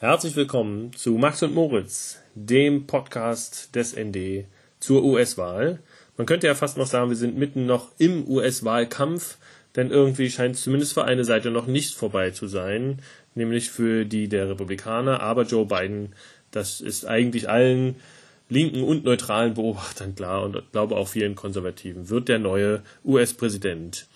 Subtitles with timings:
[0.00, 4.44] Herzlich willkommen zu Max und Moritz, dem Podcast des ND
[4.78, 5.80] zur US-Wahl.
[6.16, 9.38] Man könnte ja fast noch sagen, wir sind mitten noch im US-Wahlkampf,
[9.74, 13.02] denn irgendwie scheint es zumindest für eine Seite noch nicht vorbei zu sein,
[13.34, 15.20] nämlich für die der Republikaner.
[15.20, 16.14] Aber Joe Biden,
[16.52, 17.96] das ist eigentlich allen
[18.48, 24.06] linken und neutralen Beobachtern klar und glaube auch vielen Konservativen, wird der neue US-Präsident.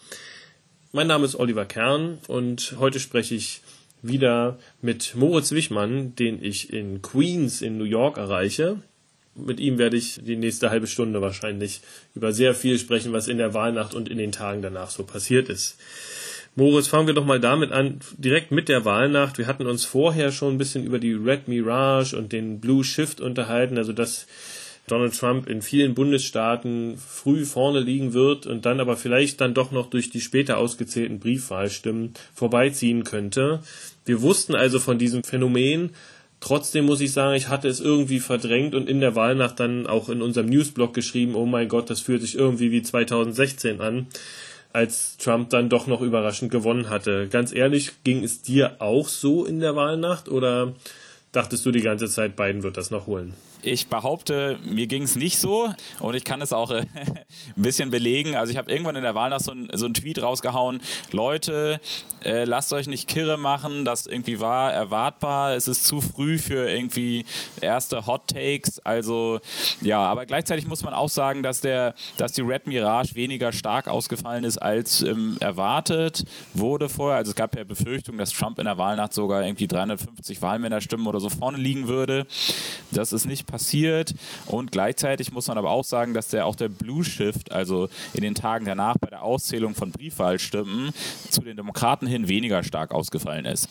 [0.92, 3.62] Mein Name ist Oliver Kern und heute spreche ich
[4.02, 8.78] wieder mit Moritz Wichmann, den ich in Queens in New York erreiche.
[9.34, 11.80] Mit ihm werde ich die nächste halbe Stunde wahrscheinlich
[12.14, 15.48] über sehr viel sprechen, was in der Wahlnacht und in den Tagen danach so passiert
[15.48, 15.78] ist.
[16.54, 19.38] Moritz, fangen wir doch mal damit an, direkt mit der Wahlnacht.
[19.38, 23.22] Wir hatten uns vorher schon ein bisschen über die Red Mirage und den Blue Shift
[23.22, 24.26] unterhalten, also dass
[24.86, 29.70] Donald Trump in vielen Bundesstaaten früh vorne liegen wird und dann aber vielleicht dann doch
[29.70, 33.60] noch durch die später ausgezählten Briefwahlstimmen vorbeiziehen könnte.
[34.04, 35.90] Wir wussten also von diesem Phänomen.
[36.40, 40.08] Trotzdem muss ich sagen, ich hatte es irgendwie verdrängt und in der Wahlnacht dann auch
[40.08, 44.08] in unserem Newsblog geschrieben, oh mein Gott, das fühlt sich irgendwie wie 2016 an,
[44.72, 47.28] als Trump dann doch noch überraschend gewonnen hatte.
[47.28, 50.72] Ganz ehrlich, ging es dir auch so in der Wahlnacht oder
[51.30, 53.34] dachtest du die ganze Zeit, Biden wird das noch holen?
[53.64, 56.84] Ich behaupte, mir ging es nicht so und ich kann es auch äh,
[57.56, 58.34] ein bisschen belegen.
[58.34, 60.80] Also ich habe irgendwann in der Wahl so ein, so Tweet rausgehauen,
[61.12, 61.80] Leute,
[62.24, 66.68] äh, lasst euch nicht kirre machen, das irgendwie war erwartbar, es ist zu früh für
[66.68, 67.24] irgendwie
[67.60, 68.80] erste Hot Takes.
[68.80, 69.38] Also
[69.80, 73.86] ja, aber gleichzeitig muss man auch sagen, dass, der, dass die Red Mirage weniger stark
[73.86, 77.18] ausgefallen ist als ähm, erwartet wurde vorher.
[77.18, 81.20] Also es gab ja Befürchtungen, dass Trump in der Wahlnacht sogar irgendwie 350 Wahlmännerstimmen oder
[81.20, 82.26] so vorne liegen würde.
[82.90, 84.14] Das ist nicht passiert
[84.46, 88.22] und gleichzeitig muss man aber auch sagen, dass der auch der Blue Shift, also in
[88.22, 90.90] den Tagen danach bei der Auszählung von Briefwahlstimmen
[91.30, 93.68] zu den Demokraten hin weniger stark ausgefallen ist.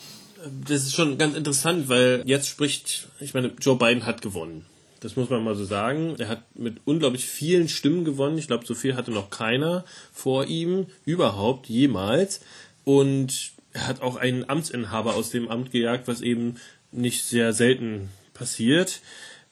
[0.66, 4.64] Das ist schon ganz interessant, weil jetzt spricht, ich meine, Joe Biden hat gewonnen.
[5.00, 6.14] Das muss man mal so sagen.
[6.18, 8.38] Er hat mit unglaublich vielen Stimmen gewonnen.
[8.38, 12.40] Ich glaube, so viel hatte noch keiner vor ihm überhaupt jemals.
[12.84, 16.56] Und er hat auch einen Amtsinhaber aus dem Amt gejagt, was eben
[16.92, 19.00] nicht sehr selten passiert.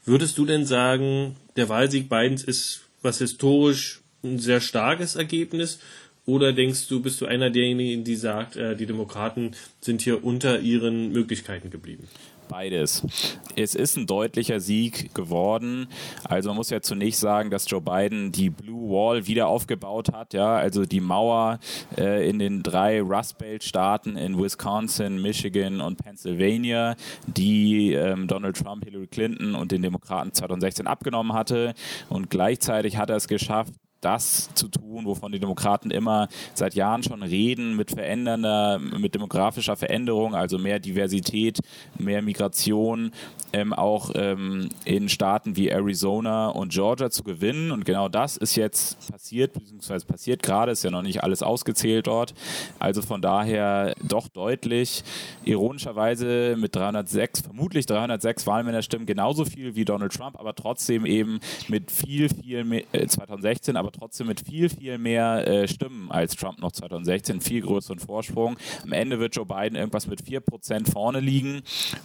[0.05, 5.81] Würdest du denn sagen, der Wahlsieg Bidens ist was historisch ein sehr starkes Ergebnis?
[6.27, 10.60] Oder denkst du, bist du einer derjenigen, die sagt, äh, die Demokraten sind hier unter
[10.60, 12.09] ihren Möglichkeiten geblieben?
[12.50, 13.06] Beides.
[13.55, 15.87] Es ist ein deutlicher Sieg geworden.
[16.25, 20.34] Also man muss ja zunächst sagen, dass Joe Biden die Blue Wall wieder aufgebaut hat.
[20.34, 21.60] Ja, also die Mauer
[21.97, 26.97] äh, in den drei Rust Belt Staaten in Wisconsin, Michigan und Pennsylvania,
[27.28, 31.75] die ähm, Donald Trump, Hillary Clinton und den Demokraten 2016 abgenommen hatte.
[32.09, 37.03] Und gleichzeitig hat er es geschafft, das zu tun, wovon die Demokraten immer seit Jahren
[37.03, 41.59] schon reden, mit verändernder, mit demografischer Veränderung, also mehr Diversität,
[41.99, 43.12] mehr Migration,
[43.53, 47.72] ähm, auch ähm, in Staaten wie Arizona und Georgia zu gewinnen.
[47.72, 52.06] Und genau das ist jetzt passiert, beziehungsweise passiert gerade, ist ja noch nicht alles ausgezählt
[52.06, 52.34] dort.
[52.78, 55.03] Also von daher doch deutlich,
[55.44, 61.91] ironischerweise mit 306, vermutlich 306 Wahlmännerstimmen genauso viel wie Donald Trump, aber trotzdem eben mit
[61.91, 66.61] viel, viel mehr, äh, 2016, aber trotzdem mit viel, viel mehr äh, Stimmen als Trump
[66.61, 68.56] noch 2016, viel größeren Vorsprung.
[68.83, 71.62] Am Ende wird Joe Biden irgendwas mit 4% vorne liegen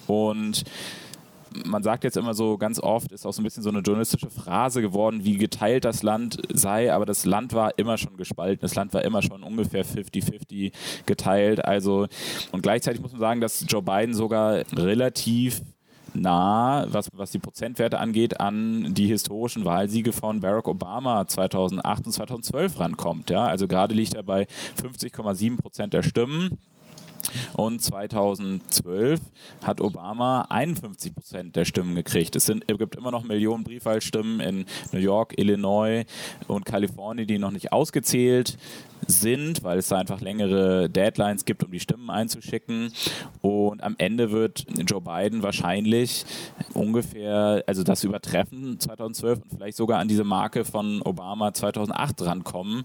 [0.07, 0.63] und
[1.65, 4.29] man sagt jetzt immer so ganz oft, ist auch so ein bisschen so eine journalistische
[4.29, 8.61] Phrase geworden, wie geteilt das Land sei, aber das Land war immer schon gespalten.
[8.61, 10.73] Das Land war immer schon ungefähr 50-50
[11.05, 11.63] geteilt.
[11.63, 12.07] Also,
[12.51, 15.61] und gleichzeitig muss man sagen, dass Joe Biden sogar relativ
[16.15, 22.11] nah, was, was die Prozentwerte angeht, an die historischen Wahlsiege von Barack Obama 2008 und
[22.11, 23.29] 2012 rankommt.
[23.29, 23.45] Ja?
[23.45, 24.47] Also gerade liegt er bei
[24.81, 26.57] 50,7 Prozent der Stimmen.
[27.53, 29.19] Und 2012
[29.63, 32.35] hat Obama 51 Prozent der Stimmen gekriegt.
[32.35, 36.05] Es, sind, es gibt immer noch Millionen Briefwahlstimmen in New York, Illinois
[36.47, 38.57] und Kalifornien, die noch nicht ausgezählt
[39.07, 42.91] sind, weil es da einfach längere Deadlines gibt, um die Stimmen einzuschicken.
[43.41, 46.25] Und am Ende wird Joe Biden wahrscheinlich
[46.73, 52.83] ungefähr, also das übertreffen 2012 und vielleicht sogar an diese Marke von Obama 2008 rankommen.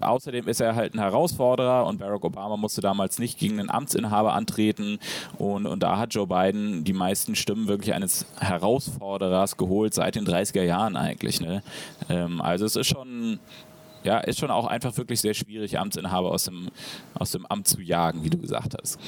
[0.00, 4.34] Außerdem ist er halt ein Herausforderer und Barack Obama musste damals nicht gegen einen Amtsinhaber
[4.34, 4.98] antreten
[5.38, 10.26] und, und da hat Joe Biden die meisten Stimmen wirklich eines Herausforderers geholt seit den
[10.26, 11.40] 30er Jahren eigentlich.
[11.40, 11.62] Ne?
[12.08, 13.38] Ähm, also es ist schon
[14.04, 16.68] ja, ist schon auch einfach wirklich sehr schwierig, Amtsinhaber aus dem,
[17.14, 18.98] aus dem Amt zu jagen, wie du gesagt hast.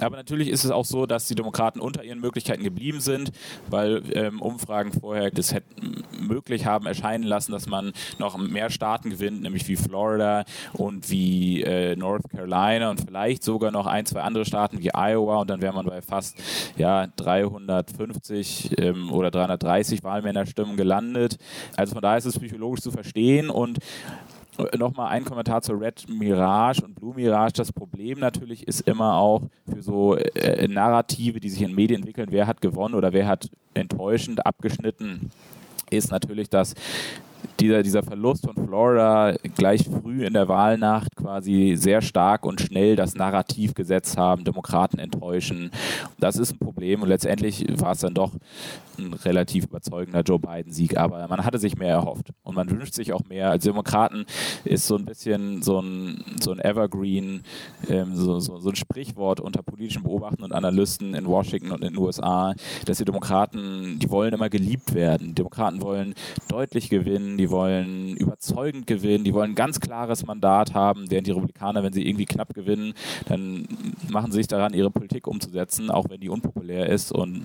[0.00, 3.32] Aber natürlich ist es auch so, dass die Demokraten unter ihren Möglichkeiten geblieben sind,
[3.68, 9.10] weil ähm, Umfragen vorher das hätten möglich haben erscheinen lassen, dass man noch mehr Staaten
[9.10, 14.20] gewinnt, nämlich wie Florida und wie äh, North Carolina und vielleicht sogar noch ein, zwei
[14.22, 16.36] andere Staaten wie Iowa und dann wäre man bei fast
[16.76, 21.38] ja, 350 ähm, oder 330 Wahlmännerstimmen gelandet.
[21.76, 23.78] Also von daher ist es psychologisch zu verstehen und
[24.76, 27.54] Nochmal ein Kommentar zu Red Mirage und Blue Mirage.
[27.56, 29.42] Das Problem natürlich ist immer auch
[29.72, 33.50] für so äh, Narrative, die sich in Medien entwickeln, wer hat gewonnen oder wer hat
[33.74, 35.30] enttäuschend abgeschnitten,
[35.90, 36.74] ist natürlich, dass
[37.60, 42.96] dieser, dieser Verlust von Florida gleich früh in der Wahlnacht quasi sehr stark und schnell
[42.96, 45.70] das Narrativ gesetzt haben, Demokraten enttäuschen.
[46.18, 48.32] Das ist ein Problem und letztendlich war es dann doch
[48.98, 53.12] ein relativ überzeugender Joe Biden-Sieg, aber man hatte sich mehr erhofft und man wünscht sich
[53.12, 53.50] auch mehr.
[53.50, 54.26] Als Demokraten
[54.64, 57.42] ist so ein bisschen so ein, so ein Evergreen,
[57.88, 61.94] ähm, so, so, so ein Sprichwort unter politischen Beobachtern und Analysten in Washington und in
[61.94, 62.54] den USA,
[62.84, 65.28] dass die Demokraten, die wollen immer geliebt werden.
[65.28, 66.14] Die Demokraten wollen
[66.48, 71.32] deutlich gewinnen, die wollen überzeugend gewinnen, die wollen ein ganz klares Mandat haben, während die
[71.32, 72.94] Republikaner, wenn sie irgendwie knapp gewinnen,
[73.28, 73.66] dann
[74.08, 77.44] machen sie sich daran, ihre Politik umzusetzen, auch wenn die unpopulär ist und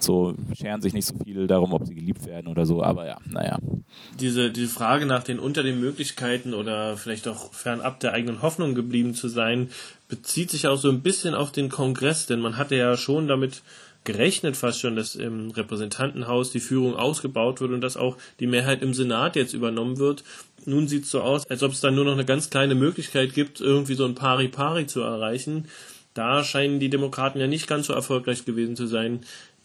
[0.00, 3.18] so scheren sich nicht so viel darum, ob sie geliebt werden oder so, aber ja,
[3.26, 3.58] naja.
[4.20, 8.74] Diese, diese Frage nach den unter den Möglichkeiten oder vielleicht auch fernab der eigenen Hoffnung
[8.74, 9.70] geblieben zu sein,
[10.08, 13.62] bezieht sich auch so ein bisschen auf den Kongress, denn man hatte ja schon damit
[14.08, 18.80] gerechnet fast schon, dass im Repräsentantenhaus die Führung ausgebaut wird und dass auch die Mehrheit
[18.80, 20.24] im Senat jetzt übernommen wird.
[20.64, 23.34] Nun sieht es so aus, als ob es dann nur noch eine ganz kleine Möglichkeit
[23.34, 25.66] gibt, irgendwie so ein Pari-Pari zu erreichen.
[26.14, 29.20] Da scheinen die Demokraten ja nicht ganz so erfolgreich gewesen zu sein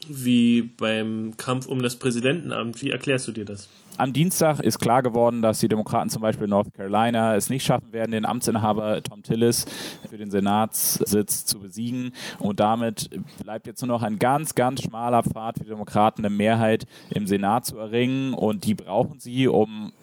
[0.10, 2.82] wie beim Kampf um das Präsidentenamt.
[2.82, 3.70] Wie erklärst du dir das?
[3.98, 7.64] Am Dienstag ist klar geworden, dass die Demokraten zum Beispiel in North Carolina es nicht
[7.64, 9.66] schaffen werden, den Amtsinhaber Tom Tillis
[10.10, 12.12] für den Senatssitz zu besiegen.
[12.40, 13.10] Und damit
[13.44, 17.28] bleibt jetzt nur noch ein ganz, ganz schmaler Pfad für die Demokraten, eine Mehrheit im
[17.28, 18.34] Senat zu erringen.
[18.34, 19.94] Und die brauchen sie, um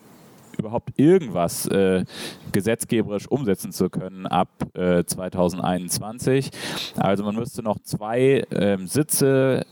[0.60, 2.04] überhaupt irgendwas äh,
[2.52, 6.50] gesetzgeberisch umsetzen zu können ab äh, 2021.
[6.96, 9.66] Also man müsste noch zwei äh, Sitze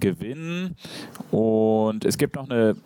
[0.00, 0.76] gewinnen.
[1.30, 2.76] Und es gibt noch eine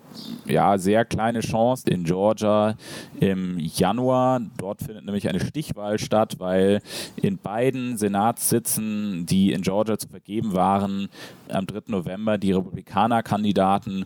[0.47, 2.77] ja, sehr kleine Chance in Georgia
[3.21, 4.41] im Januar.
[4.59, 6.81] Dort findet nämlich eine Stichwahl statt, weil
[7.17, 11.09] in beiden Senatssitzen, die in Georgia zu vergeben waren,
[11.49, 11.83] am 3.
[11.87, 14.05] November die Republikaner-Kandidaten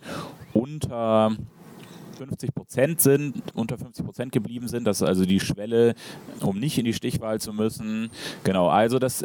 [0.52, 1.36] unter
[2.16, 4.84] 50 Prozent sind, unter 50 Prozent geblieben sind.
[4.84, 5.94] Das ist also die Schwelle,
[6.40, 8.10] um nicht in die Stichwahl zu müssen.
[8.44, 9.24] Genau, also das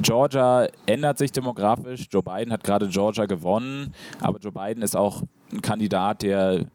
[0.00, 2.06] Georgia ändert sich demografisch.
[2.10, 5.22] Joe Biden hat gerade Georgia gewonnen, aber Joe Biden ist auch
[5.52, 6.66] ein Kandidat, der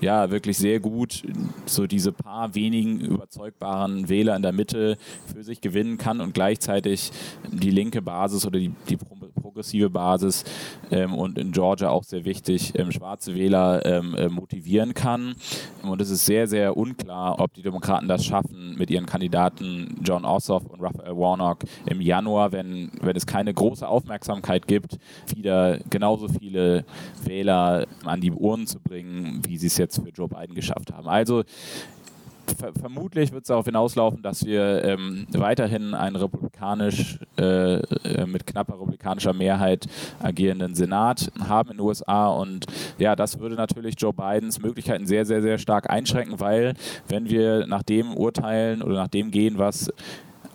[0.00, 1.22] ja wirklich sehr gut
[1.66, 4.96] so diese paar wenigen überzeugbaren Wähler in der Mitte
[5.32, 7.12] für sich gewinnen kann und gleichzeitig
[7.50, 8.96] die linke Basis oder die, die
[9.50, 10.44] progressive Basis
[10.90, 15.34] ähm, und in Georgia auch sehr wichtig, ähm, schwarze Wähler ähm, äh, motivieren kann.
[15.82, 20.24] Und es ist sehr, sehr unklar, ob die Demokraten das schaffen mit ihren Kandidaten John
[20.24, 24.98] Ossoff und Raphael Warnock im Januar, wenn, wenn es keine große Aufmerksamkeit gibt,
[25.34, 26.84] wieder genauso viele
[27.24, 31.08] Wähler an die Urnen zu bringen, wie sie es jetzt für Joe Biden geschafft haben.
[31.08, 31.44] Also
[32.56, 38.46] ver vermutlich wird es darauf hinauslaufen, dass wir ähm, weiterhin einen republikanisch, äh, äh, mit
[38.46, 39.86] knapper republikanischer Mehrheit
[40.22, 42.28] agierenden Senat haben in den USA.
[42.28, 42.66] Und
[42.98, 46.74] ja, das würde natürlich Joe Bidens Möglichkeiten sehr, sehr, sehr stark einschränken, weil
[47.08, 49.92] wenn wir nach dem urteilen oder nach dem gehen, was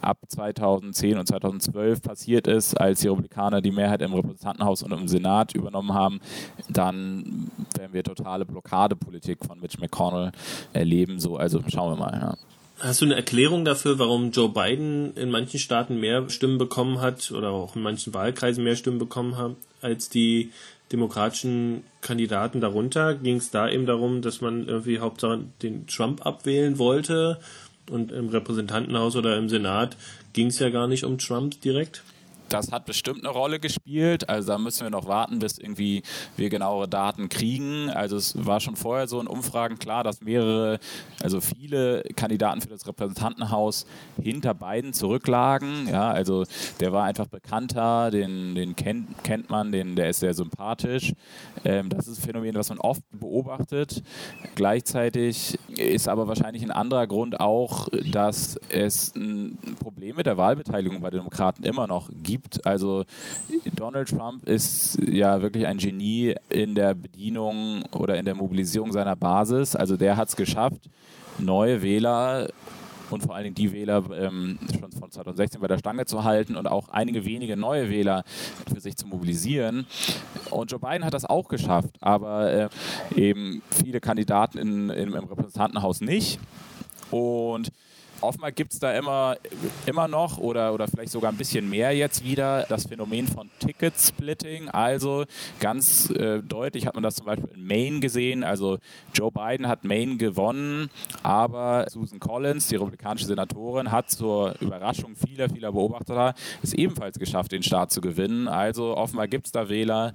[0.01, 5.07] ab 2010 und 2012 passiert ist, als die Republikaner die Mehrheit im Repräsentantenhaus und im
[5.07, 6.19] Senat übernommen haben,
[6.69, 10.31] dann werden wir totale Blockadepolitik von Mitch McConnell
[10.73, 11.19] erleben.
[11.19, 12.13] So, also schauen wir mal.
[12.13, 12.35] Ja.
[12.79, 17.31] Hast du eine Erklärung dafür, warum Joe Biden in manchen Staaten mehr Stimmen bekommen hat
[17.31, 20.51] oder auch in manchen Wahlkreisen mehr Stimmen bekommen hat als die
[20.91, 23.15] demokratischen Kandidaten darunter?
[23.15, 27.39] Ging es da eben darum, dass man irgendwie Hauptsache den Trump abwählen wollte
[27.89, 29.97] und im Repräsentantenhaus oder im Senat
[30.33, 32.03] ging es ja gar nicht um Trump direkt
[32.49, 34.29] das hat bestimmt eine Rolle gespielt.
[34.29, 36.03] Also da müssen wir noch warten, bis irgendwie
[36.37, 37.89] wir genauere Daten kriegen.
[37.89, 40.79] Also es war schon vorher so in Umfragen klar, dass mehrere,
[41.21, 43.85] also viele Kandidaten für das Repräsentantenhaus
[44.21, 45.87] hinter beiden zurücklagen.
[45.89, 46.45] Ja, also
[46.79, 51.13] der war einfach bekannter, den, den kennt, kennt man, den, der ist sehr sympathisch.
[51.63, 54.03] Ähm, das ist ein Phänomen, was man oft beobachtet.
[54.55, 61.01] Gleichzeitig ist aber wahrscheinlich ein anderer Grund auch, dass es ein Problem mit der Wahlbeteiligung
[61.01, 62.65] bei den Demokraten immer noch gibt gibt.
[62.65, 63.05] Also
[63.75, 69.15] Donald Trump ist ja wirklich ein Genie in der Bedienung oder in der Mobilisierung seiner
[69.15, 69.75] Basis.
[69.75, 70.89] Also der hat es geschafft,
[71.39, 72.49] neue Wähler
[73.09, 76.55] und vor allen Dingen die Wähler ähm, schon von 2016 bei der Stange zu halten
[76.55, 78.23] und auch einige wenige neue Wähler
[78.71, 79.85] für sich zu mobilisieren.
[80.49, 82.69] Und Joe Biden hat das auch geschafft, aber äh,
[83.15, 86.39] eben viele Kandidaten in, in, im Repräsentantenhaus nicht.
[87.11, 87.71] Und
[88.21, 89.37] offenbar gibt es da immer,
[89.85, 94.69] immer noch oder, oder vielleicht sogar ein bisschen mehr jetzt wieder das Phänomen von Ticket-Splitting.
[94.69, 95.25] Also
[95.59, 98.43] ganz äh, deutlich hat man das zum Beispiel in Maine gesehen.
[98.43, 98.79] Also
[99.13, 100.89] Joe Biden hat Maine gewonnen,
[101.23, 107.51] aber Susan Collins, die republikanische Senatorin, hat zur Überraschung vieler, vieler Beobachter es ebenfalls geschafft,
[107.51, 108.47] den Staat zu gewinnen.
[108.47, 110.13] Also offenbar gibt es da Wähler,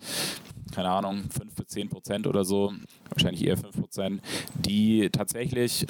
[0.74, 2.72] keine Ahnung, 5 bis 10 Prozent oder so,
[3.08, 4.22] wahrscheinlich eher 5 Prozent,
[4.54, 5.86] die tatsächlich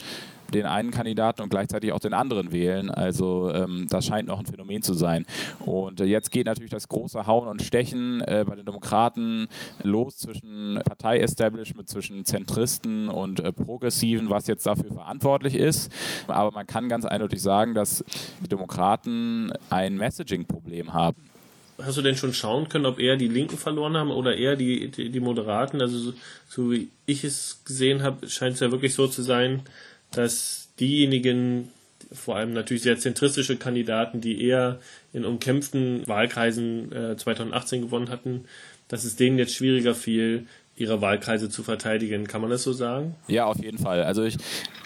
[0.50, 2.90] den einen Kandidaten und gleichzeitig auch den anderen wählen.
[2.90, 5.26] Also ähm, das scheint noch ein Phänomen zu sein.
[5.60, 9.48] Und äh, jetzt geht natürlich das große Hauen und Stechen äh, bei den Demokraten
[9.82, 15.92] los zwischen Partei-Establishment, zwischen Zentristen und äh, Progressiven, was jetzt dafür verantwortlich ist.
[16.26, 18.04] Aber man kann ganz eindeutig sagen, dass
[18.42, 21.30] die Demokraten ein Messaging-Problem haben
[21.84, 24.90] hast du denn schon schauen können, ob eher die Linken verloren haben oder eher die,
[24.90, 25.80] die, die Moderaten?
[25.80, 26.12] Also so,
[26.48, 29.62] so, wie ich es gesehen habe, scheint es ja wirklich so zu sein,
[30.12, 31.68] dass diejenigen,
[32.12, 34.80] vor allem natürlich sehr zentristische Kandidaten, die eher
[35.12, 38.44] in umkämpften Wahlkreisen äh, 2018 gewonnen hatten,
[38.88, 40.46] dass es denen jetzt schwieriger fiel,
[40.76, 42.26] ihre Wahlkreise zu verteidigen.
[42.26, 43.14] Kann man das so sagen?
[43.28, 44.02] Ja, auf jeden Fall.
[44.02, 44.36] Also ich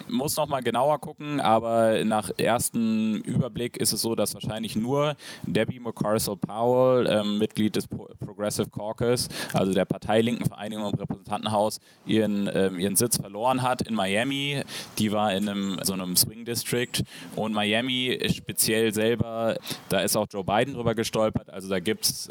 [0.09, 5.17] muss noch mal genauer gucken, aber nach ersten Überblick ist es so, dass wahrscheinlich nur
[5.45, 12.50] Debbie McCarcel Powell, ähm, Mitglied des Progressive Caucus, also der parteilinken Vereinigung im Repräsentantenhaus, ihren,
[12.53, 14.62] ähm, ihren Sitz verloren hat in Miami.
[14.99, 17.03] Die war in einem, so einem Swing District
[17.37, 19.57] und Miami speziell selber,
[19.88, 21.50] da ist auch Joe Biden drüber gestolpert.
[21.50, 22.31] Also da gibt es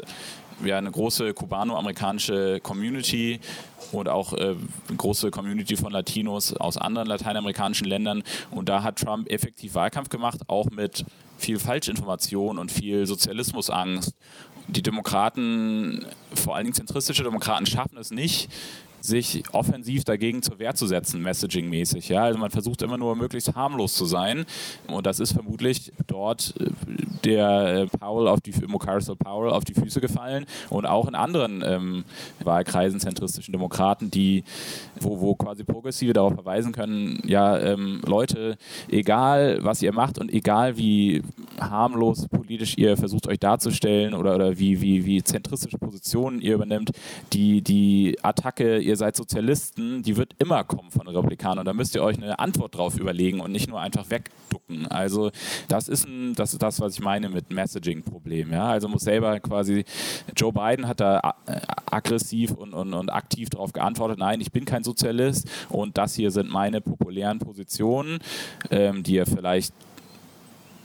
[0.64, 3.40] ja eine große kubano-amerikanische Community
[3.92, 4.54] und auch äh,
[4.88, 8.22] eine große Community von Latinos aus anderen lateinamerikanischen Ländern.
[8.50, 11.04] Und da hat Trump effektiv Wahlkampf gemacht, auch mit
[11.38, 14.14] viel Falschinformation und viel Sozialismusangst.
[14.68, 18.48] Die Demokraten, vor allen Dingen zentristische Demokraten, schaffen es nicht,
[19.04, 22.08] sich offensiv dagegen zur Wehr zu setzen, messaging-mäßig.
[22.08, 22.24] Ja?
[22.24, 24.46] Also man versucht immer nur möglichst harmlos zu sein
[24.86, 26.70] und das ist vermutlich dort äh,
[27.24, 31.62] der äh, Powell auf die Mocarsel Powell auf die Füße gefallen und auch in anderen
[31.64, 32.04] ähm,
[32.42, 34.44] Wahlkreisen zentristischen Demokraten, die
[35.00, 38.56] wo, wo quasi Progressive darauf verweisen können, ja ähm, Leute,
[38.88, 41.22] egal was ihr macht und egal wie
[41.60, 46.90] harmlos politisch ihr versucht euch darzustellen oder, oder wie, wie, wie zentristische Positionen ihr übernimmt,
[47.32, 51.60] die, die Attacke, ihr seid Sozialisten, die wird immer kommen von Republikanern.
[51.60, 54.86] Und da müsst ihr euch eine Antwort drauf überlegen und nicht nur einfach wegducken.
[54.88, 55.30] Also
[55.68, 58.52] das ist, ein, das, ist das, was ich meine mit Messaging-Problem.
[58.52, 58.68] Ja?
[58.68, 59.84] Also muss selber quasi,
[60.36, 64.64] Joe Biden hat da äh, aggressiv und, und, und aktiv darauf geantwortet, nein, ich bin
[64.64, 68.18] kein Sozialist und das hier sind meine populären Positionen,
[68.70, 69.74] ähm, die er vielleicht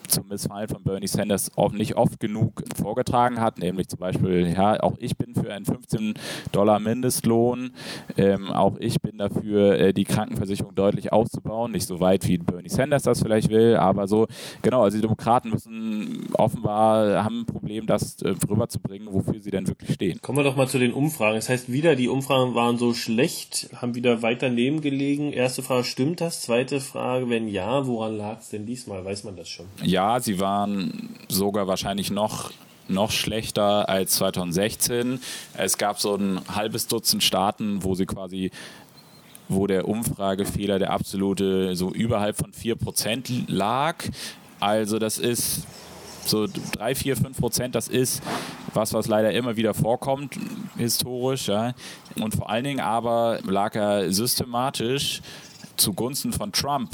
[0.09, 4.79] zum Missfallen von Bernie Sanders auch nicht oft genug vorgetragen hat, nämlich zum Beispiel, ja,
[4.81, 6.15] auch ich bin für einen 15
[6.51, 7.71] Dollar Mindestlohn,
[8.17, 12.69] ähm, auch ich bin dafür, äh, die Krankenversicherung deutlich auszubauen, nicht so weit wie Bernie
[12.69, 14.27] Sanders das vielleicht will, aber so,
[14.61, 19.67] genau, also die Demokraten müssen offenbar, haben ein Problem, das äh, rüberzubringen, wofür sie denn
[19.67, 20.19] wirklich stehen.
[20.21, 21.35] Kommen wir doch mal zu den Umfragen.
[21.35, 25.31] Das heißt, wieder die Umfragen waren so schlecht, haben wieder weiter neben gelegen.
[25.33, 26.41] Erste Frage, stimmt das?
[26.41, 29.03] Zweite Frage, wenn ja, woran lag es denn diesmal?
[29.05, 29.65] Weiß man das schon?
[29.83, 32.51] Ja, ja, sie waren sogar wahrscheinlich noch
[32.87, 35.19] noch schlechter als 2016.
[35.55, 38.49] Es gab so ein halbes Dutzend Staaten, wo sie quasi
[39.49, 44.05] wo der Umfragefehler der absolute so überhalb von 4% lag.
[44.61, 45.67] Also das ist
[46.25, 48.23] so 3, 4, 5 Prozent, das ist
[48.73, 50.39] was, was leider immer wieder vorkommt,
[50.77, 51.49] historisch.
[51.49, 51.73] Ja.
[52.15, 55.21] Und vor allen Dingen aber lag er systematisch
[55.75, 56.91] zugunsten von Trump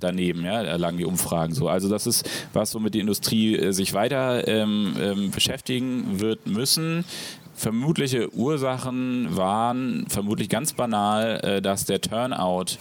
[0.00, 1.68] daneben, ja, erlangen die Umfragen so.
[1.68, 7.04] Also das ist was, womit die Industrie äh, sich weiter ähm, ähm, beschäftigen wird müssen.
[7.54, 12.76] Vermutliche Ursachen waren vermutlich ganz banal, äh, dass der Turnout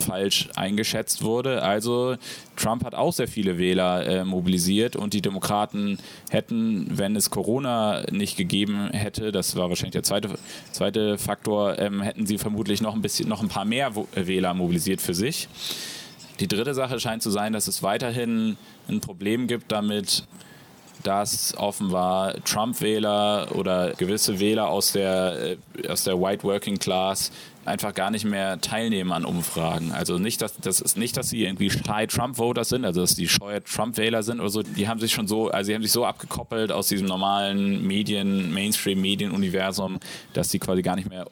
[0.00, 1.62] falsch eingeschätzt wurde.
[1.62, 2.16] Also
[2.56, 5.98] Trump hat auch sehr viele Wähler äh, mobilisiert und die Demokraten
[6.30, 10.30] hätten, wenn es Corona nicht gegeben hätte, das war wahrscheinlich der zweite,
[10.72, 15.00] zweite Faktor, ähm, hätten sie vermutlich noch ein bisschen, noch ein paar mehr Wähler mobilisiert
[15.00, 15.48] für sich.
[16.40, 18.56] Die dritte Sache scheint zu sein, dass es weiterhin
[18.88, 20.24] ein Problem gibt damit,
[21.02, 27.30] dass offenbar Trump-Wähler oder gewisse Wähler aus der, äh, aus der White Working Class
[27.64, 29.92] einfach gar nicht mehr teilnehmen an Umfragen.
[29.92, 33.28] Also nicht, dass das ist nicht, dass sie irgendwie shy Trump-Voters sind, also dass die
[33.28, 34.62] scheue Trump-Wähler sind oder so.
[34.62, 38.52] Die haben sich schon so, also sie haben sich so abgekoppelt aus diesem normalen Medien,
[38.52, 40.00] Mainstream-Medien-Universum,
[40.32, 41.26] dass sie quasi gar nicht mehr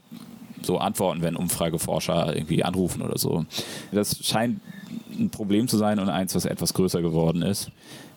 [0.63, 3.47] so antworten, wenn Umfrageforscher irgendwie anrufen oder so.
[3.93, 4.61] Das scheint
[5.19, 7.71] ein Problem zu sein und eins, was etwas größer geworden ist.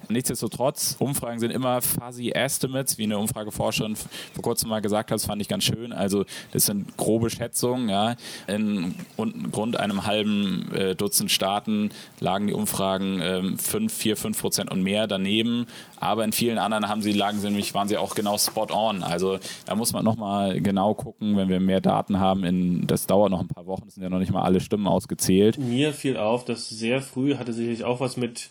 [0.10, 5.26] Nichtsdestotrotz, Umfragen sind immer fuzzy Estimates, wie eine Umfrageforscherin vor kurzem mal gesagt hat, das
[5.26, 5.94] fand ich ganz schön.
[5.94, 7.90] Also das sind grobe Schätzungen.
[7.90, 8.16] Ja.
[8.48, 14.72] In rund einem halben äh, Dutzend Staaten lagen die Umfragen äh, 5, 4, 5 Prozent
[14.72, 15.68] und mehr daneben.
[15.98, 19.04] Aber in vielen anderen haben sie, lagen sie nämlich, waren sie auch genau spot on.
[19.04, 22.44] Also da muss man nochmal genau gucken, wenn wir mehr Daten haben.
[22.44, 24.88] In, das dauert noch ein paar Wochen, es sind ja noch nicht mal alle Stimmen
[24.88, 25.58] ausgezählt.
[25.58, 28.50] Mir fiel auf, dass sehr früh hatte sicherlich auch was mit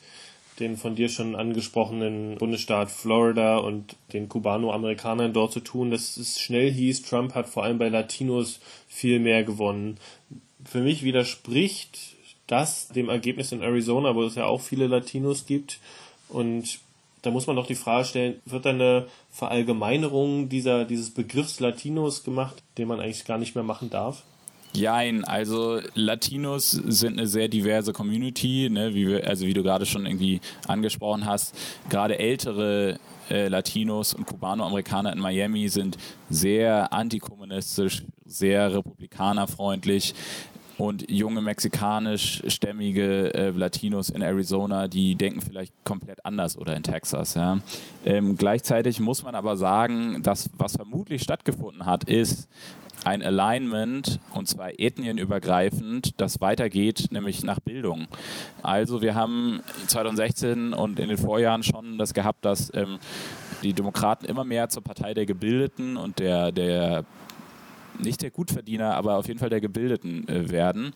[0.60, 6.40] den von dir schon angesprochenen Bundesstaat Florida und den Kubano-Amerikanern dort zu tun, dass es
[6.40, 9.98] schnell hieß, Trump hat vor allem bei Latinos viel mehr gewonnen.
[10.64, 11.98] Für mich widerspricht
[12.46, 15.78] das dem Ergebnis in Arizona, wo es ja auch viele Latinos gibt.
[16.28, 16.80] Und
[17.22, 22.24] da muss man doch die Frage stellen, wird da eine Verallgemeinerung dieser, dieses Begriffs Latinos
[22.24, 24.24] gemacht, den man eigentlich gar nicht mehr machen darf?
[24.74, 29.86] Jein, also Latinos sind eine sehr diverse Community, ne, wie wir, also wie du gerade
[29.86, 31.54] schon irgendwie angesprochen hast.
[31.88, 32.98] Gerade ältere
[33.30, 35.96] äh, Latinos und Kubanoamerikaner in Miami sind
[36.30, 40.14] sehr antikommunistisch, sehr republikanerfreundlich.
[40.78, 47.34] Und junge mexikanischstämmige äh, Latinos in Arizona, die denken vielleicht komplett anders oder in Texas.
[47.34, 47.58] Ja.
[48.04, 52.48] Ähm, gleichzeitig muss man aber sagen, dass was vermutlich stattgefunden hat, ist,
[53.04, 58.06] ein Alignment, und zwar ethnienübergreifend, das weitergeht, nämlich nach Bildung.
[58.62, 62.98] Also wir haben 2016 und in den Vorjahren schon das gehabt, dass ähm,
[63.62, 67.04] die Demokraten immer mehr zur Partei der Gebildeten und der, der
[68.00, 70.92] nicht der Gutverdiener, aber auf jeden Fall der Gebildeten äh, werden.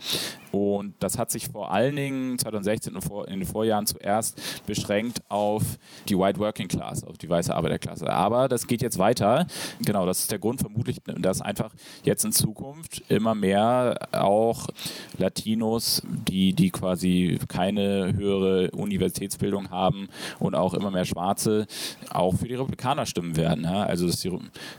[0.50, 5.22] Und das hat sich vor allen Dingen 2016 und vor, in den Vorjahren zuerst beschränkt
[5.28, 5.62] auf
[6.08, 8.08] die White Working Class, auf die weiße Arbeiterklasse.
[8.10, 9.46] Aber das geht jetzt weiter.
[9.80, 11.72] Genau, das ist der Grund vermutlich, dass einfach
[12.04, 14.68] jetzt in Zukunft immer mehr auch
[15.16, 21.66] Latinos, die, die quasi keine höhere Universitätsbildung haben und auch immer mehr Schwarze,
[22.10, 23.64] auch für die Republikaner stimmen werden.
[23.64, 23.84] Ja?
[23.84, 24.32] Also dass die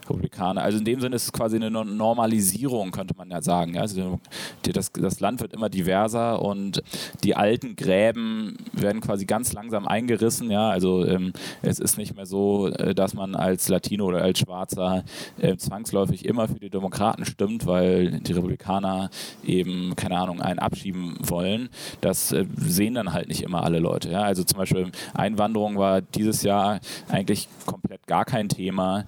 [0.08, 1.72] Republikaner, also in dem Sinne ist es quasi eine
[2.13, 3.77] Normalisierung, könnte man ja sagen.
[3.77, 4.20] Also
[4.62, 6.84] das, das Land wird immer immer diverser und
[7.24, 10.51] die alten Gräben werden quasi ganz langsam eingerissen.
[10.51, 14.39] Ja, also ähm, es ist nicht mehr so, äh, dass man als Latino oder als
[14.39, 15.05] Schwarzer
[15.39, 19.10] äh, zwangsläufig immer für die Demokraten stimmt, weil die Republikaner
[19.46, 21.70] eben keine Ahnung einen abschieben wollen.
[22.01, 24.11] Das äh, sehen dann halt nicht immer alle Leute.
[24.11, 29.05] Ja, also zum Beispiel Einwanderung war dieses Jahr eigentlich komplett gar kein Thema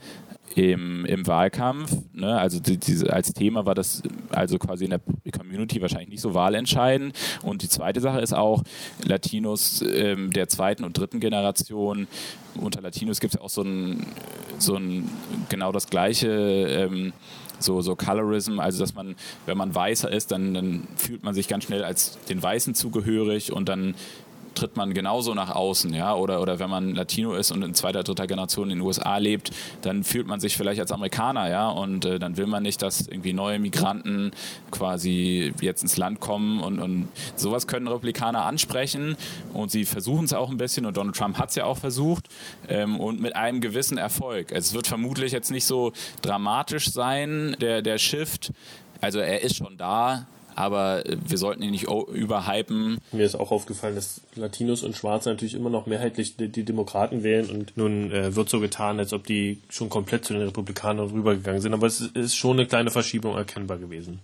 [0.55, 1.91] im, im Wahlkampf.
[2.13, 2.37] Ne?
[2.37, 5.01] Also die, diese, als Thema war das also quasi in der
[5.37, 7.13] Community wahrscheinlich nicht so wahlentscheidend.
[7.43, 8.63] Und die zweite Sache ist auch,
[9.03, 12.07] Latinos ähm, der zweiten und dritten Generation,
[12.55, 14.05] unter Latinos gibt es auch so ein,
[14.57, 15.09] so ein
[15.49, 16.29] genau das gleiche.
[16.29, 17.13] Ähm,
[17.57, 21.47] so, so Colorism, also dass man, wenn man weißer ist, dann, dann fühlt man sich
[21.47, 23.95] ganz schnell als den Weißen zugehörig und dann
[24.55, 28.03] tritt man genauso nach außen, ja, oder, oder wenn man Latino ist und in zweiter,
[28.03, 32.05] dritter Generation in den USA lebt, dann fühlt man sich vielleicht als Amerikaner, ja, und
[32.05, 34.31] äh, dann will man nicht, dass irgendwie neue Migranten
[34.71, 39.15] quasi jetzt ins Land kommen und, und sowas können Republikaner ansprechen
[39.53, 42.27] und sie versuchen es auch ein bisschen und Donald Trump hat es ja auch versucht
[42.67, 44.51] ähm, und mit einem gewissen Erfolg.
[44.51, 45.91] Es wird vermutlich jetzt nicht so
[46.21, 48.51] dramatisch sein, der, der Shift,
[49.01, 52.99] also er ist schon da, aber wir sollten ihn nicht überhypen.
[53.11, 57.23] Mir ist auch aufgefallen, dass Latinos und Schwarze natürlich immer noch mehrheitlich die, die Demokraten
[57.23, 61.09] wählen und nun äh, wird so getan, als ob die schon komplett zu den Republikanern
[61.09, 64.19] rübergegangen sind, aber es ist schon eine kleine Verschiebung erkennbar gewesen.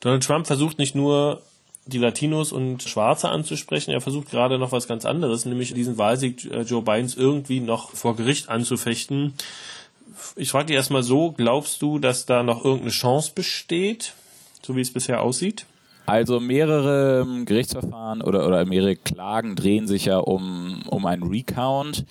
[0.00, 1.42] Donald Trump versucht nicht nur
[1.86, 3.90] die Latinos und Schwarze anzusprechen.
[3.90, 7.90] Er versucht gerade noch was ganz anderes, nämlich diesen Wahlsieg äh, Joe Bidens irgendwie noch
[7.90, 9.34] vor Gericht anzufechten.
[10.36, 14.14] Ich frage dich erstmal so, glaubst du, dass da noch irgendeine Chance besteht?
[14.64, 15.66] So wie es bisher aussieht?
[16.06, 22.04] Also mehrere ähm, Gerichtsverfahren oder, oder mehrere Klagen drehen sich ja um, um einen Recount.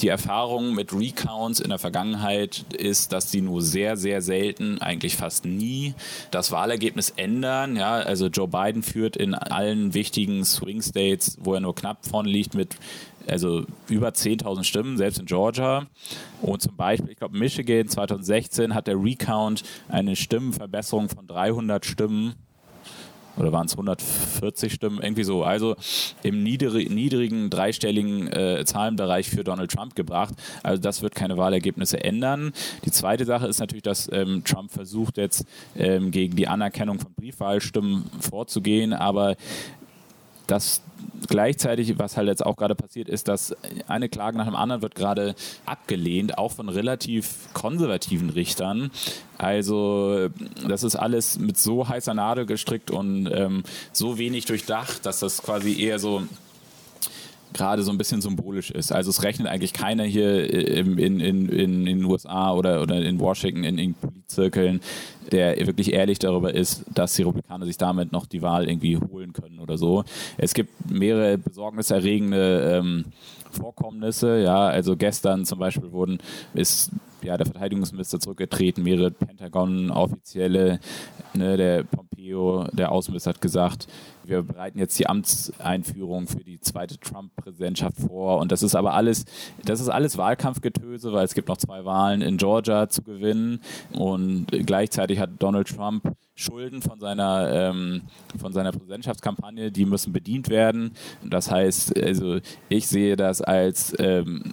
[0.00, 5.16] Die Erfahrung mit Recounts in der Vergangenheit ist, dass sie nur sehr, sehr selten, eigentlich
[5.16, 5.94] fast nie,
[6.30, 7.76] das Wahlergebnis ändern.
[7.76, 12.28] Ja, also Joe Biden führt in allen wichtigen Swing States, wo er nur knapp vorne
[12.28, 12.76] liegt, mit
[13.26, 15.86] also über 10.000 Stimmen, selbst in Georgia.
[16.42, 22.34] Und zum Beispiel, ich glaube, Michigan 2016 hat der Recount eine Stimmenverbesserung von 300 Stimmen
[23.36, 25.44] oder waren es 140 Stimmen, irgendwie so.
[25.44, 25.76] Also
[26.22, 30.34] im niedrigen, niedrigen dreistelligen äh, Zahlenbereich für Donald Trump gebracht.
[30.62, 32.52] Also das wird keine Wahlergebnisse ändern.
[32.84, 37.12] Die zweite Sache ist natürlich, dass ähm, Trump versucht jetzt ähm, gegen die Anerkennung von
[37.14, 39.36] Briefwahlstimmen vorzugehen, aber
[40.46, 40.82] das
[41.28, 43.56] gleichzeitig, was halt jetzt auch gerade passiert, ist, dass
[43.88, 45.34] eine Klage nach dem anderen wird gerade
[45.66, 48.90] abgelehnt, auch von relativ konservativen Richtern.
[49.38, 50.28] Also
[50.68, 55.42] das ist alles mit so heißer Nadel gestrickt und ähm, so wenig durchdacht, dass das
[55.42, 56.22] quasi eher so
[57.54, 58.92] gerade so ein bisschen symbolisch ist.
[58.92, 63.18] Also es rechnet eigentlich keiner hier in, in, in, in den USA oder, oder in
[63.20, 64.80] Washington in, in Politzirkeln,
[65.32, 69.32] der wirklich ehrlich darüber ist, dass die Republikaner sich damit noch die Wahl irgendwie holen
[69.32, 70.04] können oder so.
[70.36, 73.04] Es gibt mehrere besorgniserregende ähm,
[73.50, 74.42] Vorkommnisse.
[74.42, 76.18] Ja, also gestern zum Beispiel wurden
[76.54, 76.90] ist
[77.24, 80.78] ja, der Verteidigungsminister zurückgetreten, mehrere Pentagon-Offizielle,
[81.32, 83.86] ne, der Pompeo, der Außenminister hat gesagt,
[84.24, 88.38] wir bereiten jetzt die Amtseinführung für die zweite Trump-Präsidentschaft vor.
[88.38, 89.24] Und das ist aber alles,
[89.64, 93.60] das ist alles Wahlkampfgetöse, weil es gibt noch zwei Wahlen in Georgia zu gewinnen.
[93.92, 98.02] Und gleichzeitig hat Donald Trump Schulden von seiner, ähm,
[98.40, 100.92] von seiner Präsidentschaftskampagne, die müssen bedient werden.
[101.22, 104.52] Das heißt, also ich sehe das als ähm,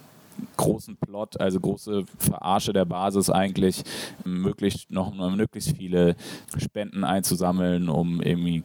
[0.58, 3.84] großen Plot, also große Verarsche der Basis eigentlich,
[4.26, 6.16] möglichst noch möglichst viele
[6.58, 8.64] Spenden einzusammeln, um irgendwie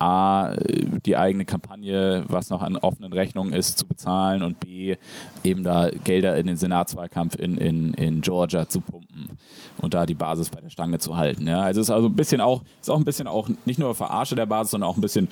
[0.00, 0.54] A,
[1.04, 4.96] die eigene Kampagne, was noch an offenen Rechnungen ist, zu bezahlen und B,
[5.42, 9.30] eben da Gelder in den Senatswahlkampf in, in, in Georgia zu pumpen
[9.78, 11.48] und da die Basis bei der Stange zu halten.
[11.48, 11.62] Ja.
[11.62, 14.36] Also es ist also ein bisschen auch, ist auch ein bisschen auch nicht nur Verarsche
[14.36, 15.28] der Basis, sondern auch ein bisschen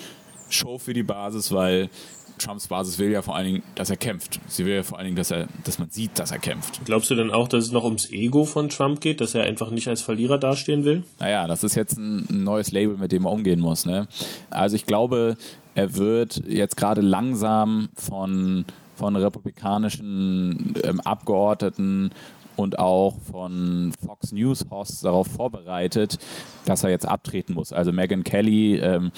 [0.48, 1.88] Show für die Basis, weil
[2.38, 4.40] Trumps Basis will ja vor allen Dingen, dass er kämpft.
[4.46, 6.84] Sie will ja vor allen Dingen, dass, er, dass man sieht, dass er kämpft.
[6.84, 9.70] Glaubst du denn auch, dass es noch ums Ego von Trump geht, dass er einfach
[9.70, 11.04] nicht als Verlierer dastehen will?
[11.18, 13.86] Naja, das ist jetzt ein neues Label, mit dem er umgehen muss.
[13.86, 14.08] Ne?
[14.50, 15.36] Also ich glaube,
[15.74, 18.64] er wird jetzt gerade langsam von,
[18.96, 22.10] von republikanischen ähm, Abgeordneten
[22.56, 26.18] und auch von Fox News Hosts darauf vorbereitet,
[26.64, 27.72] dass er jetzt abtreten muss.
[27.72, 29.12] Also Megan Kelly, ähm,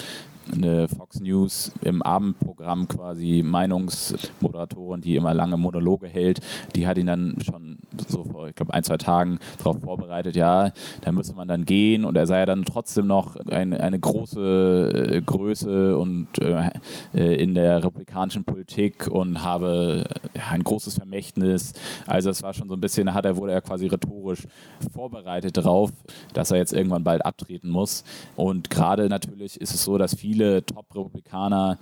[0.51, 6.41] eine Fox News im Abendprogramm quasi Meinungsmoderatorin, die immer lange Monologe hält,
[6.75, 10.71] die hat ihn dann schon so vor, ich glaube, ein, zwei Tagen darauf vorbereitet, ja,
[11.01, 15.15] da müsse man dann gehen und er sei ja dann trotzdem noch eine, eine große
[15.17, 16.69] äh, Größe und äh,
[17.13, 21.73] äh, in der republikanischen Politik und habe ja, ein großes Vermächtnis.
[22.05, 24.47] Also es war schon so ein bisschen, hat er, wurde er quasi rhetorisch
[24.93, 25.91] vorbereitet darauf,
[26.33, 28.03] dass er jetzt irgendwann bald abtreten muss.
[28.35, 31.77] Und gerade natürlich ist es so, dass viele Top-Republikaner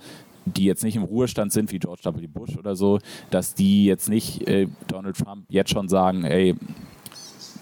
[0.52, 2.26] die jetzt nicht im Ruhestand sind, wie George W.
[2.26, 2.98] Bush oder so,
[3.30, 6.54] dass die jetzt nicht äh, Donald Trump jetzt schon sagen, ey,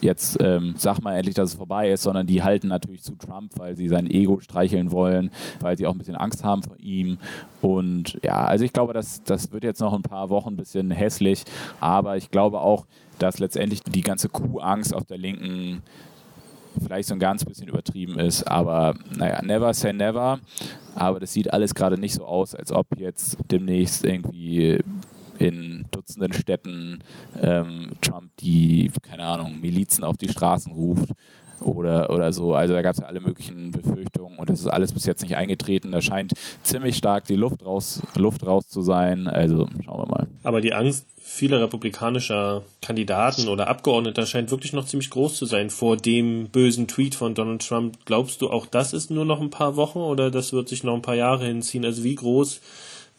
[0.01, 3.53] jetzt ähm, sag mal endlich, dass es vorbei ist, sondern die halten natürlich zu Trump,
[3.57, 7.19] weil sie sein Ego streicheln wollen, weil sie auch ein bisschen Angst haben vor ihm.
[7.61, 10.91] Und ja, also ich glaube, das, das wird jetzt noch ein paar Wochen ein bisschen
[10.91, 11.45] hässlich,
[11.81, 12.87] aber ich glaube auch,
[13.19, 15.83] dass letztendlich die ganze Kuhangst auf der linken
[16.83, 20.39] vielleicht so ein ganz bisschen übertrieben ist, aber naja, never say never.
[20.95, 24.79] Aber das sieht alles gerade nicht so aus, als ob jetzt demnächst irgendwie
[25.39, 27.01] in Dutzenden Städten
[27.43, 31.11] ähm, Trump die, keine Ahnung, Milizen auf die Straßen ruft
[31.61, 32.55] oder, oder so.
[32.55, 35.37] Also da gab es ja alle möglichen Befürchtungen und das ist alles bis jetzt nicht
[35.37, 35.93] eingetreten.
[35.93, 39.27] Da scheint ziemlich stark die Luft raus, Luft raus zu sein.
[39.27, 40.26] Also schauen wir mal.
[40.47, 45.71] Aber die Angst vieler republikanischer Kandidaten oder Abgeordneter scheint wirklich noch ziemlich groß zu sein
[45.71, 47.99] vor dem bösen Tweet von Donald Trump.
[48.05, 50.95] Glaubst du, auch das ist nur noch ein paar Wochen oder das wird sich noch
[50.95, 51.85] ein paar Jahre hinziehen?
[51.85, 52.61] Also wie groß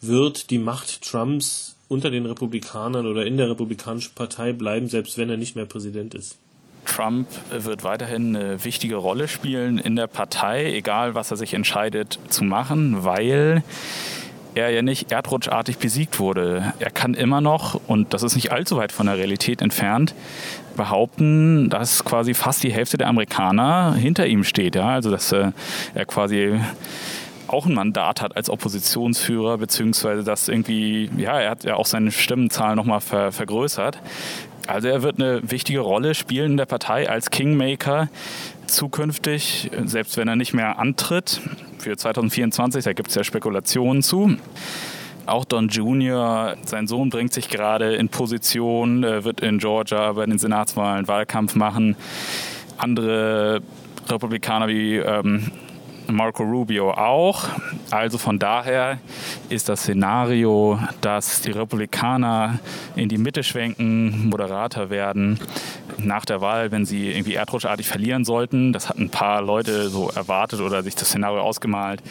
[0.00, 5.28] wird die Macht Trumps unter den Republikanern oder in der Republikanischen Partei bleiben, selbst wenn
[5.28, 6.38] er nicht mehr Präsident ist?
[6.86, 12.18] Trump wird weiterhin eine wichtige Rolle spielen in der Partei, egal was er sich entscheidet
[12.30, 13.62] zu machen, weil
[14.54, 16.72] er ja nicht erdrutschartig besiegt wurde.
[16.78, 20.14] Er kann immer noch, und das ist nicht allzu weit von der Realität entfernt,
[20.76, 24.76] behaupten, dass quasi fast die Hälfte der Amerikaner hinter ihm steht.
[24.76, 24.88] Ja?
[24.88, 25.52] Also dass äh,
[25.94, 26.58] er quasi
[27.48, 32.10] auch ein Mandat hat als Oppositionsführer, beziehungsweise dass irgendwie, ja, er hat ja auch seine
[32.10, 33.98] Stimmenzahl nochmal ver vergrößert.
[34.68, 38.10] Also er wird eine wichtige Rolle spielen in der Partei als Kingmaker
[38.66, 41.40] zukünftig, selbst wenn er nicht mehr antritt.
[41.78, 44.36] Für 2024, da gibt es ja Spekulationen zu.
[45.24, 50.38] Auch Don Jr., sein Sohn bringt sich gerade in Position, wird in Georgia bei den
[50.38, 51.96] Senatswahlen Wahlkampf machen.
[52.76, 53.62] Andere
[54.06, 55.50] Republikaner wie ähm,
[56.08, 57.48] Marco Rubio auch.
[57.90, 58.98] Also von daher
[59.48, 62.58] ist das Szenario, dass die Republikaner
[62.96, 65.38] in die Mitte schwenken, moderater werden,
[65.98, 68.72] nach der Wahl, wenn sie irgendwie erdrutschartig verlieren sollten.
[68.72, 72.02] Das hatten ein paar Leute so erwartet oder sich das Szenario ausgemalt.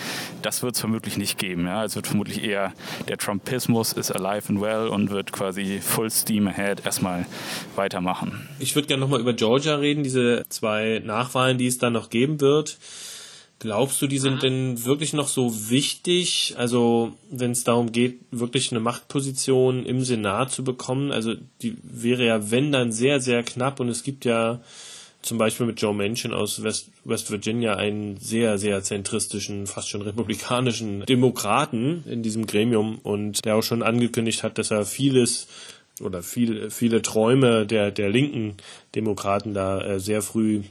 [0.41, 1.65] Das wird es vermutlich nicht geben.
[1.65, 1.83] Ja?
[1.83, 2.73] Es wird vermutlich eher
[3.07, 7.25] der Trumpismus ist alive and well und wird quasi full steam ahead erstmal
[7.75, 8.47] weitermachen.
[8.60, 12.41] Ich würde gerne nochmal über Georgia reden, diese zwei Nachwahlen, die es dann noch geben
[12.41, 12.77] wird.
[13.60, 16.54] Glaubst du, die sind denn wirklich noch so wichtig?
[16.58, 22.24] Also, wenn es darum geht, wirklich eine Machtposition im Senat zu bekommen, also die wäre
[22.24, 23.80] ja, wenn dann sehr, sehr knapp.
[23.80, 24.62] Und es gibt ja
[25.24, 30.04] zum Beispiel mit Joe Manchin aus West, West Virginia einen sehr, sehr zentristischen, fast schon
[30.04, 33.00] republikanischen Demokraten in diesem Gremium.
[33.00, 35.48] Und der auch schon angekündigt hat, dass er vieles
[36.00, 38.58] oder viel, viele Träume der, der linken
[38.93, 40.62] Demokraten da äh, sehr früh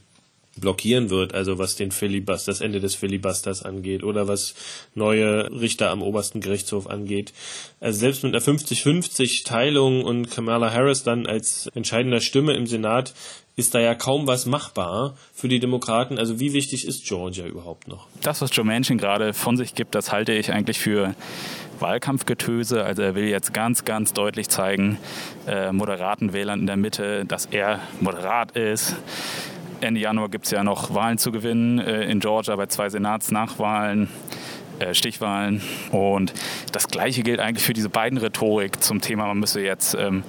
[0.60, 4.54] blockieren wird, also was den Filibust, das Ende des Filibusters angeht oder was
[4.94, 7.32] neue Richter am obersten Gerichtshof angeht.
[7.80, 13.14] Also selbst mit einer 50-50 Teilung und Kamala Harris dann als entscheidender Stimme im Senat
[13.56, 16.18] ist da ja kaum was machbar für die Demokraten.
[16.18, 18.06] Also wie wichtig ist Georgia überhaupt noch?
[18.22, 21.14] Das, was Joe Manchin gerade von sich gibt, das halte ich eigentlich für
[21.80, 22.84] Wahlkampfgetöse.
[22.84, 24.98] Also er will jetzt ganz, ganz deutlich zeigen,
[25.46, 28.94] äh, moderaten Wählern in der Mitte, dass er moderat ist
[29.80, 34.08] Ende Januar gibt es ja noch Wahlen zu gewinnen äh, in Georgia bei zwei Senatsnachwahlen.
[34.78, 35.62] Äh, Stichwahlen.
[35.90, 36.34] Und
[36.72, 40.22] das Gleiche gilt eigentlich für diese beiden Rhetorik zum Thema, man müsse jetzt ähm,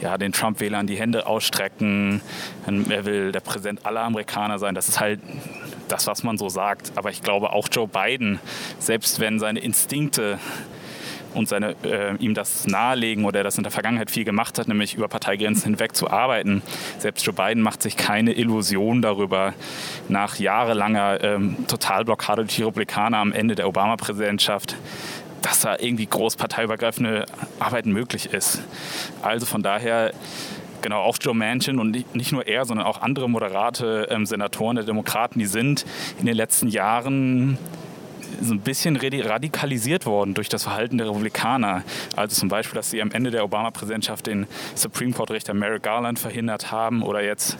[0.00, 2.20] ja, den Trump-Wählern die Hände ausstrecken.
[2.66, 4.74] Er will der Präsident aller Amerikaner sein.
[4.74, 5.20] Das ist halt
[5.88, 6.92] das, was man so sagt.
[6.96, 8.40] Aber ich glaube, auch Joe Biden,
[8.80, 10.38] selbst wenn seine Instinkte
[11.34, 14.68] und seine, äh, ihm das nahelegen oder er das in der Vergangenheit viel gemacht hat,
[14.68, 16.62] nämlich über Parteigrenzen hinweg zu arbeiten.
[16.98, 19.54] Selbst Joe Biden macht sich keine Illusion darüber,
[20.08, 24.76] nach jahrelanger ähm, Totalblockade durch die Republikaner am Ende der Obama-Präsidentschaft,
[25.42, 27.26] dass da irgendwie großparteiübergreifende
[27.58, 28.62] Arbeit möglich ist.
[29.22, 30.12] Also von daher
[30.82, 34.84] genau, auch Joe Manchin und nicht nur er, sondern auch andere moderate ähm, Senatoren der
[34.84, 35.86] Demokraten, die sind
[36.18, 37.56] in den letzten Jahren
[38.42, 41.82] so ein bisschen radikalisiert worden durch das Verhalten der Republikaner.
[42.16, 46.70] Also zum Beispiel, dass sie am Ende der Obama-Präsidentschaft den Supreme Court-Richter Merrick Garland verhindert
[46.70, 47.56] haben oder jetzt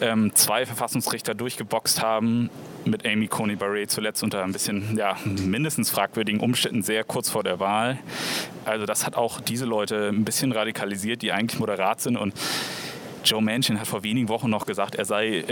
[0.00, 2.50] ähm, zwei Verfassungsrichter durchgeboxt haben
[2.84, 7.42] mit Amy Coney Barrett zuletzt unter ein bisschen, ja, mindestens fragwürdigen Umständen sehr kurz vor
[7.42, 7.98] der Wahl.
[8.64, 12.34] Also das hat auch diese Leute ein bisschen radikalisiert, die eigentlich moderat sind und
[13.24, 15.44] Joe Manchin hat vor wenigen Wochen noch gesagt, er sei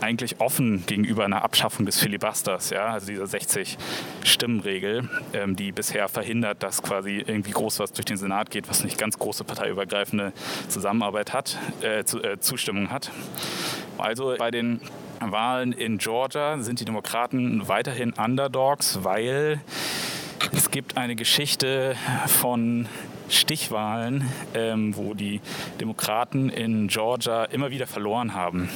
[0.00, 6.62] eigentlich offen gegenüber einer Abschaffung des Filibusters, ja, also dieser 60-Stimmen-Regel, ähm, die bisher verhindert,
[6.62, 10.32] dass quasi irgendwie groß was durch den Senat geht, was nicht ganz große parteiübergreifende
[10.68, 13.10] Zusammenarbeit hat, äh, zu, äh, Zustimmung hat.
[13.98, 14.80] Also bei den
[15.20, 19.60] Wahlen in Georgia sind die Demokraten weiterhin Underdogs, weil
[20.52, 22.86] es gibt eine Geschichte von
[23.28, 25.40] Stichwahlen, ähm, wo die
[25.80, 28.68] Demokraten in Georgia immer wieder verloren haben.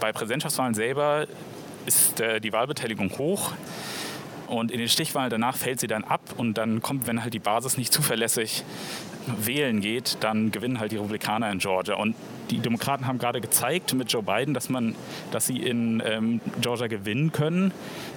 [0.00, 1.26] Bei Präsidentschaftswahlen selber
[1.86, 3.52] ist äh, die Wahlbeteiligung hoch.
[4.46, 7.40] Und in den Stichwahlen danach fällt sie dann ab und dann kommt, wenn halt die
[7.40, 8.64] Basis nicht zuverlässig
[9.26, 11.96] wählen geht, dann gewinnen halt die Republikaner in Georgia.
[11.96, 12.14] Und
[12.50, 14.94] die Demokraten haben gerade gezeigt mit Joe Biden, dass man,
[15.32, 17.72] dass sie in ähm, Georgia gewinnen können.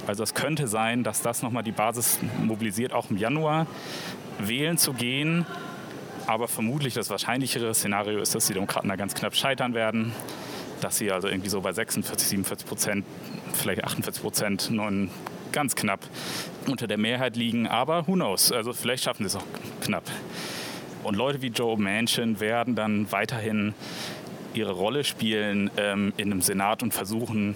[0.05, 3.65] Also es könnte sein, dass das nochmal die Basis mobilisiert, auch im Januar
[4.37, 5.47] wählen zu gehen.
[6.27, 10.13] Aber vermutlich das wahrscheinlichere Szenario ist, dass die Demokraten da ganz knapp scheitern werden.
[10.81, 13.05] Dass sie also irgendwie so bei 46, 47 Prozent,
[13.53, 14.71] vielleicht 48 Prozent,
[15.51, 16.01] ganz knapp
[16.67, 17.67] unter der Mehrheit liegen.
[17.67, 18.51] Aber who knows?
[18.51, 19.45] Also vielleicht schaffen sie es auch
[19.81, 20.09] knapp.
[21.03, 23.73] Und Leute wie Joe Manchin werden dann weiterhin
[24.53, 27.55] ihre Rolle spielen ähm, in einem Senat und versuchen,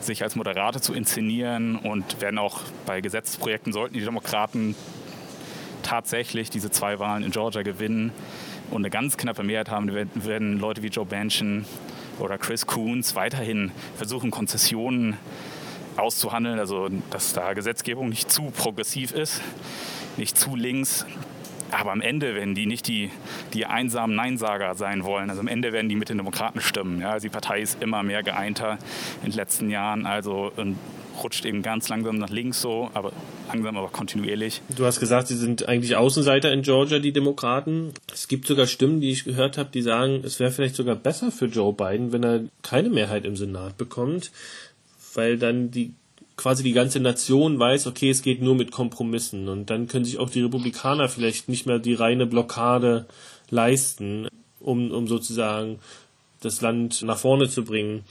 [0.00, 4.74] sich als Moderator zu inszenieren und werden auch bei Gesetzesprojekten, sollten die Demokraten
[5.82, 8.12] tatsächlich diese zwei Wahlen in Georgia gewinnen
[8.70, 11.64] und eine ganz knappe Mehrheit haben, werden Leute wie Joe Manchin
[12.20, 15.16] oder Chris Coons weiterhin versuchen, Konzessionen
[15.96, 19.40] auszuhandeln, also dass da Gesetzgebung nicht zu progressiv ist,
[20.16, 21.06] nicht zu links,
[21.70, 23.10] aber am Ende werden die nicht die,
[23.54, 25.30] die einsamen Neinsager sein wollen.
[25.30, 27.00] Also am Ende werden die mit den Demokraten stimmen.
[27.00, 28.78] Ja, die Partei ist immer mehr geeinter
[29.22, 30.06] in den letzten Jahren.
[30.06, 30.52] Also
[31.22, 33.12] rutscht eben ganz langsam nach links so, aber
[33.48, 34.62] langsam, aber kontinuierlich.
[34.76, 37.92] Du hast gesagt, sie sind eigentlich Außenseiter in Georgia, die Demokraten.
[38.12, 41.30] Es gibt sogar Stimmen, die ich gehört habe, die sagen, es wäre vielleicht sogar besser
[41.30, 44.30] für Joe Biden, wenn er keine Mehrheit im Senat bekommt,
[45.14, 45.94] weil dann die
[46.36, 50.18] quasi die ganze Nation weiß, okay, es geht nur mit Kompromissen und dann können sich
[50.18, 53.06] auch die Republikaner vielleicht nicht mehr die reine Blockade
[53.50, 54.26] leisten,
[54.58, 55.80] um, um sozusagen
[56.40, 58.04] das Land nach vorne zu bringen.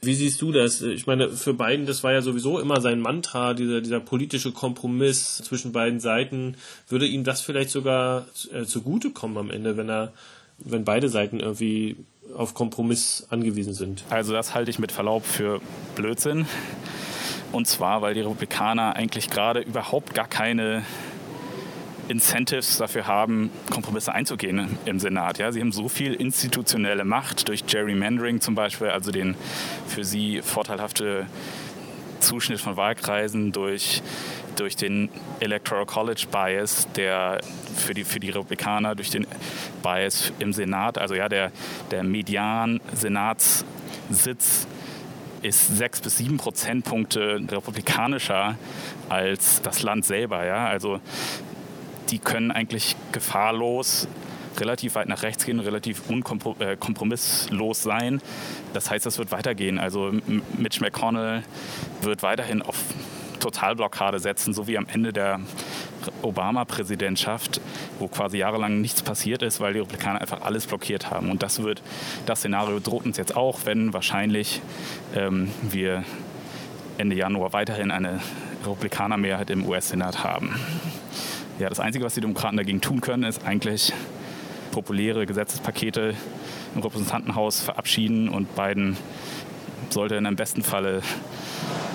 [0.00, 0.82] Wie siehst du das?
[0.82, 5.36] Ich meine, für Biden, das war ja sowieso immer sein Mantra, dieser, dieser politische Kompromiss
[5.38, 6.56] zwischen beiden Seiten.
[6.88, 10.12] Würde ihm das vielleicht sogar äh, zugutekommen am Ende, wenn er,
[10.58, 11.96] wenn beide Seiten irgendwie
[12.34, 14.04] auf Kompromiss angewiesen sind.
[14.10, 15.60] Also das halte ich mit Verlaub für
[15.94, 16.46] Blödsinn.
[17.52, 20.84] Und zwar, weil die Republikaner eigentlich gerade überhaupt gar keine
[22.08, 25.38] Incentives dafür haben, Kompromisse einzugehen im Senat.
[25.38, 29.34] Ja, sie haben so viel institutionelle Macht durch Gerrymandering zum Beispiel, also den
[29.86, 31.26] für sie vorteilhafte
[32.20, 34.02] Zuschnitt von Wahlkreisen durch,
[34.56, 35.08] durch den
[35.40, 37.40] Electoral College Bias, der
[37.74, 39.26] für die, für die Republikaner durch den
[39.82, 41.50] Bias im Senat, also ja, der,
[41.90, 44.66] der Median-Senatssitz
[45.42, 48.56] ist sechs bis sieben Prozentpunkte republikanischer
[49.08, 50.44] als das Land selber.
[50.44, 50.66] Ja?
[50.66, 51.00] Also
[52.10, 54.08] die können eigentlich gefahrlos
[54.60, 58.22] relativ weit nach rechts gehen, relativ unkompromisslos äh, sein.
[58.72, 59.78] Das heißt, das wird weitergehen.
[59.78, 60.12] Also
[60.56, 61.42] Mitch McConnell
[62.02, 62.76] wird weiterhin auf
[63.40, 65.40] Totalblockade setzen, so wie am Ende der
[66.22, 67.60] Obama-Präsidentschaft,
[67.98, 71.30] wo quasi jahrelang nichts passiert ist, weil die Republikaner einfach alles blockiert haben.
[71.30, 71.82] Und das wird,
[72.26, 74.62] das Szenario droht uns jetzt auch, wenn wahrscheinlich
[75.14, 76.04] ähm, wir
[76.98, 78.20] Ende Januar weiterhin eine
[78.64, 80.58] Republikanermehrheit im US-Senat haben.
[81.58, 83.90] Ja, das Einzige, was die Demokraten dagegen tun können, ist eigentlich
[84.72, 86.14] populäre Gesetzespakete
[86.74, 88.98] im Repräsentantenhaus verabschieden und Biden
[89.88, 91.00] sollte in einem besten Falle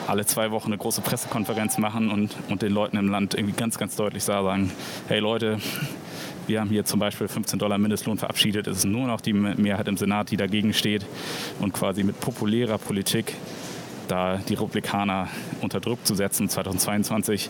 [0.08, 3.78] alle zwei Wochen eine große Pressekonferenz machen und, und den Leuten im Land irgendwie ganz,
[3.78, 4.72] ganz deutlich sagen,
[5.08, 5.60] hey Leute,
[6.48, 8.66] wir haben hier zum Beispiel 15 Dollar Mindestlohn verabschiedet.
[8.66, 11.06] Es ist nur noch die Mehrheit im Senat, die dagegen steht
[11.60, 13.36] und quasi mit populärer Politik
[14.12, 15.30] da die Republikaner
[15.62, 17.50] unter Druck zu setzen, 2022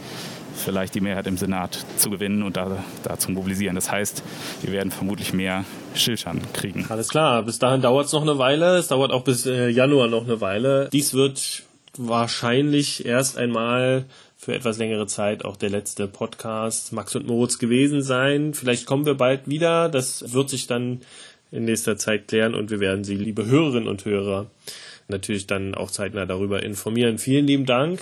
[0.56, 3.76] vielleicht die Mehrheit im Senat zu gewinnen und da, da zu mobilisieren.
[3.76, 4.24] Das heißt,
[4.62, 6.86] wir werden vermutlich mehr Schildern kriegen.
[6.90, 8.78] Alles klar, bis dahin dauert es noch eine Weile.
[8.78, 10.90] Es dauert auch bis äh, Januar noch eine Weile.
[10.92, 11.64] Dies wird
[11.98, 14.06] wahrscheinlich erst einmal
[14.38, 18.54] für etwas längere Zeit auch der letzte Podcast Max und Moritz gewesen sein.
[18.54, 19.90] Vielleicht kommen wir bald wieder.
[19.90, 21.02] Das wird sich dann
[21.52, 24.48] in nächster Zeit klären und wir werden Sie, liebe Hörerinnen und Hörer,
[25.12, 27.20] natürlich dann auch zeitnah darüber informieren.
[27.20, 28.02] Vielen lieben Dank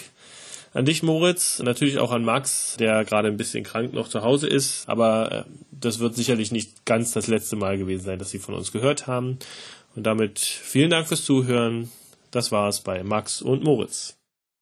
[0.73, 1.59] an dich, Moritz.
[1.59, 4.87] Natürlich auch an Max, der gerade ein bisschen krank noch zu Hause ist.
[4.87, 8.55] Aber äh, das wird sicherlich nicht ganz das letzte Mal gewesen sein, dass Sie von
[8.55, 9.39] uns gehört haben.
[9.95, 11.91] Und damit vielen Dank fürs Zuhören.
[12.31, 14.18] Das war's bei Max und Moritz.